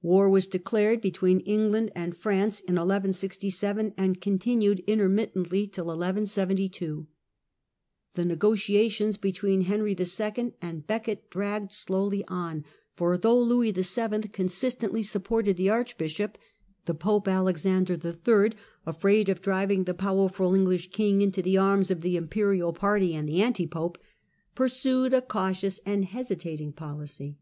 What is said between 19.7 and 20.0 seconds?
the